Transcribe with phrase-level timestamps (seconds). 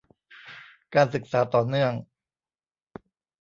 [0.95, 1.93] การศึกษาต่อเนื่อง